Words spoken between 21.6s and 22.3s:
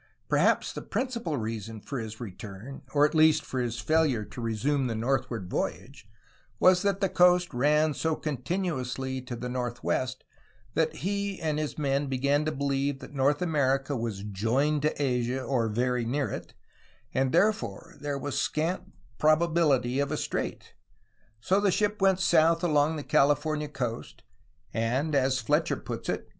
the ship went